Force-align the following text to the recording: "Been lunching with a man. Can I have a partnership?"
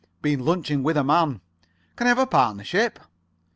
"Been 0.23 0.39
lunching 0.43 0.81
with 0.81 0.97
a 0.97 1.03
man. 1.03 1.41
Can 1.95 2.07
I 2.07 2.07
have 2.09 2.17
a 2.17 2.25
partnership?" 2.25 2.97